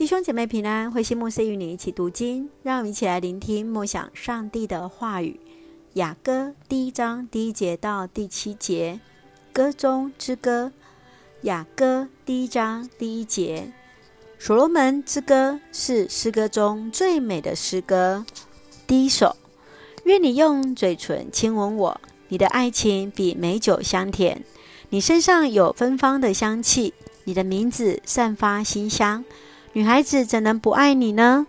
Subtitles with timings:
[0.00, 5.38] 弟兄姐妹平安，慧心牧师与你一起读经，让我们一起来聆听默想上帝的话语。
[5.92, 8.98] 雅歌第一章第一节到第七节，
[9.52, 10.72] 歌中之歌。
[11.42, 13.74] 雅歌第一章第一节，
[14.38, 18.24] 所罗门之歌是诗歌中最美的诗歌。
[18.86, 19.36] 第一首，
[20.04, 24.42] 愿你用嘴唇亲吻我，你的爱情比美酒香甜，
[24.88, 26.94] 你身上有芬芳的香气，
[27.24, 29.26] 你的名字散发馨香。
[29.72, 31.46] 女孩子怎能不爱你呢？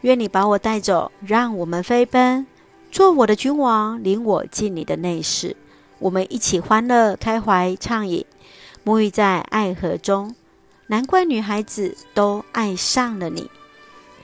[0.00, 2.46] 愿你把我带走，让我们飞奔，
[2.90, 5.54] 做我的君王，领我进你的内室，
[5.98, 8.24] 我们一起欢乐开怀畅饮，
[8.82, 10.34] 沐浴在爱河中。
[10.86, 13.50] 难怪女孩子都爱上了你，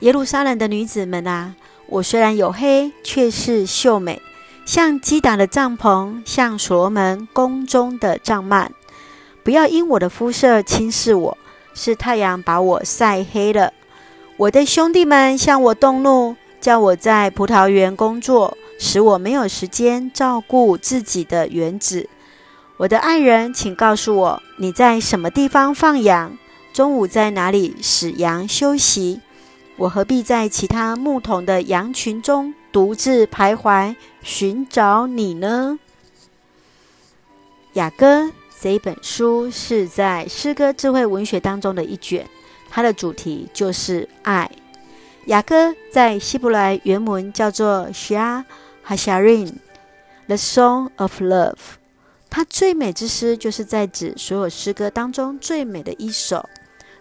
[0.01, 1.55] 耶路撒冷的女子们啊！
[1.89, 4.23] 我虽然黝黑，却是秀美，
[4.65, 8.71] 像击打的帐篷，像所罗门宫中的帐幔。
[9.45, 11.37] 不要因我的肤色轻视我。
[11.77, 13.73] 是太阳把我晒黑了。
[14.39, 22.09] 我的兄弟们向我动怒，叫我在葡萄园工作，使我没有时间照顾自己的园子。
[22.79, 26.37] 我的爱人，请告诉我，你在什么地方放羊？
[26.73, 29.21] 中午在哪里使羊休息？
[29.77, 35.79] 我何必在其他牧童的羊群中独自徘徊，寻找你呢？
[37.75, 38.33] 雅歌。
[38.61, 42.27] 这一本书是在诗歌智慧文学当中的一卷，
[42.71, 44.51] 它的主题就是爱。
[45.27, 48.45] 雅歌在希伯来原文叫做 Shir
[48.87, 51.55] HaShirim，The Song of Love。
[52.31, 56.49] 它最美之诗就是在指所有诗歌当中最美的一首，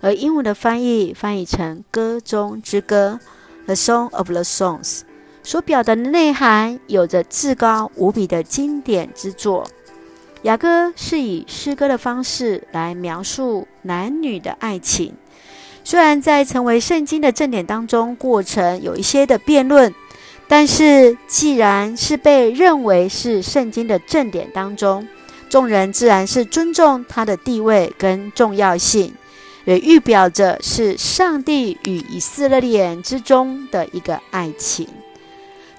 [0.01, 3.19] 而英文的翻译翻译成歌中之歌
[3.65, 5.01] ，The Song of the Songs，
[5.41, 9.67] 所表达的内涵有着至高无比的经典之作。
[10.45, 15.11] 雅歌是以诗歌的方式来描述男女的爱情，
[15.83, 19.91] 虽然在成为圣经的正典当中，过程有一些的辩论，
[20.47, 25.07] 但是既然是被认为是圣经的正典当中，
[25.49, 29.15] 众人自然是尊重它的地位跟重要性，
[29.63, 34.87] 也预表着是上帝与以色列人之中的一个爱情。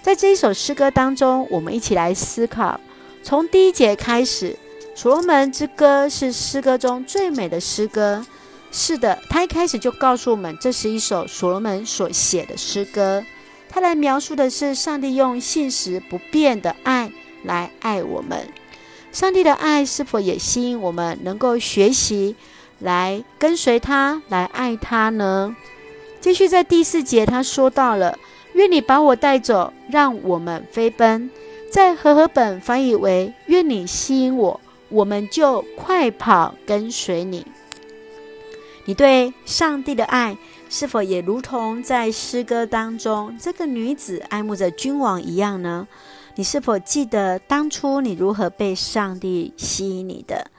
[0.03, 2.81] 在这一首诗歌当中，我们一起来思考。
[3.26, 4.50] 从第一节开始，
[4.94, 8.25] 《所罗门之歌》是诗歌中最美的诗歌。
[8.70, 13.25] 是的，他一开始就告诉我们，这是一首所罗门所写的诗歌。
[13.69, 17.10] 他来描述的是上帝用信实不变的爱
[17.42, 18.47] 来爱我们。
[19.10, 22.37] 上帝的爱是否也吸引我们能够学习
[22.78, 25.56] 来跟随他，来爱他呢？
[26.20, 28.16] 继续在第四节，他说到了
[28.54, 31.28] ：“愿你把我带走，让我们飞奔。”
[31.71, 37.47] 在和合本翻译为“愿你吸引我，我们就快跑跟随你”。
[38.87, 40.38] 你对上帝的爱
[40.69, 45.87] 是否也如同在诗歌当中这个女子爱慕着君王一样呢？
[46.37, 50.50] 你是否记得当初你如何被上帝吸引你的？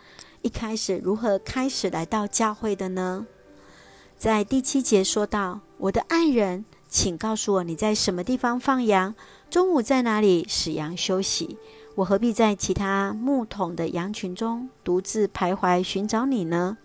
[0.42, 3.26] 一开始如何开始来到教会的呢？
[4.18, 9.16] 在第七节说到：“我的爱人，请告诉我你在什么地方放羊。”
[9.50, 11.58] 中午在哪里使羊休息？
[11.96, 16.78] 我何必在其他牧童的羊群中独自徘徊寻找你呢？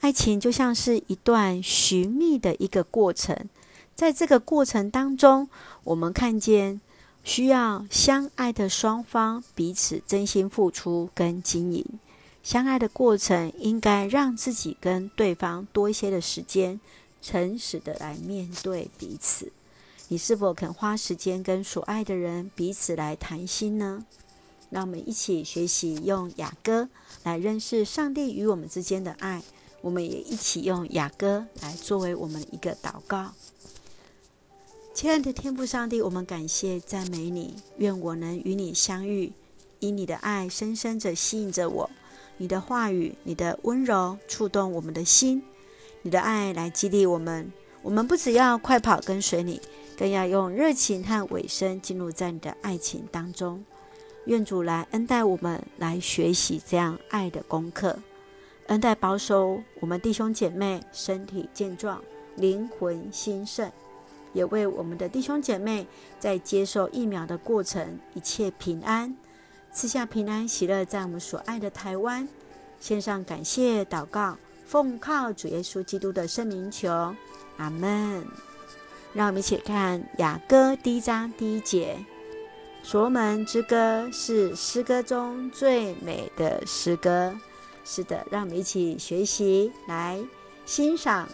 [0.00, 3.48] 爱情就像是一段寻觅的一个过程，
[3.94, 5.48] 在这个过程当中，
[5.84, 6.80] 我们看见
[7.22, 11.84] 需要相爱的双方彼此真心付出跟经营。
[12.42, 16.80] 相爱的过程应该让自己跟对方多一些的时间，
[17.20, 19.52] 诚实的来面对彼此。
[20.10, 24.06] 你是否肯花时间跟所爱的人彼此来谈心呢？
[24.70, 26.88] 让我们一起学习用雅歌
[27.22, 29.42] 来认识上帝与我们之间的爱。
[29.80, 33.32] 我们也一起用雅歌来作为我们一个祷告。
[34.92, 39.32] 亲爱的天父上帝，我们感谢赞美你，愿我能与你相遇，
[39.78, 41.90] 以你的爱深深地吸引着我。
[42.38, 45.42] 你的话语，你的温柔触动我们的心，
[46.02, 47.52] 你的爱来激励我们。
[47.82, 49.60] 我们不只要快跑跟随你。
[49.98, 53.64] 更要用热情和委身进入在你的爱情当中，
[54.26, 57.98] 愿主来恩待我们，来学习这样爱的功课，
[58.68, 62.00] 恩待保守我们弟兄姐妹身体健壮，
[62.36, 63.72] 灵魂兴盛，
[64.32, 65.84] 也为我们的弟兄姐妹
[66.20, 69.16] 在接受疫苗的过程一切平安，
[69.72, 72.28] 赐下平安喜乐，在我们所爱的台湾，
[72.78, 76.88] 献上感谢祷告，奉靠主耶稣基督的圣名求，
[77.56, 78.47] 阿门。
[79.18, 81.98] 让我们一起看雅歌第一章第一节，
[82.84, 87.36] 所罗门之歌是诗歌中最美的诗歌。
[87.84, 90.20] 是的，让我们一起学习来
[90.64, 91.28] 欣赏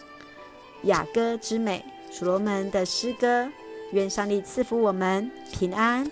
[0.85, 3.47] 雅歌之美，所罗门的诗歌。
[3.91, 6.09] 愿上帝赐福我们平安。